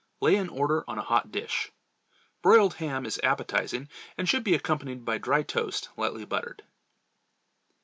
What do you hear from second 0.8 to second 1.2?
on a